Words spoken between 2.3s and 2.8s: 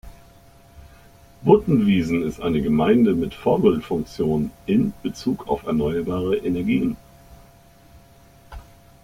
eine